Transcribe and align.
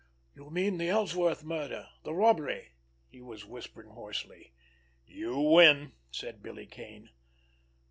"You 0.33 0.49
mean 0.49 0.79
the 0.79 0.89
Ellsworth 0.89 1.43
murder—the 1.43 2.11
robbery?" 2.11 2.69
He 3.07 3.21
was 3.21 3.45
whispering 3.45 3.89
hoarsely. 3.91 4.51
"You 5.05 5.39
win!" 5.39 5.91
said 6.09 6.41
Billy 6.41 6.65
Kane. 6.65 7.11